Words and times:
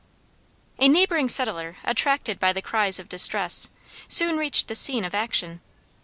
A 0.79 0.87
neighboring 0.87 1.29
settler, 1.29 1.77
attracted 1.83 2.39
by 2.39 2.53
the 2.53 2.61
cries 2.63 2.97
of 2.97 3.07
distress, 3.07 3.69
soon 4.07 4.35
reached 4.35 4.67
the 4.67 4.73
scene 4.73 5.05
of 5.05 5.13
action. 5.13 5.61